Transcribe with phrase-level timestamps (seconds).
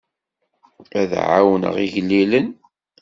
[0.99, 2.47] Ad ɛawnen igellilen.